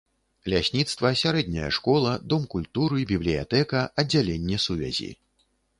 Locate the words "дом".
2.33-2.49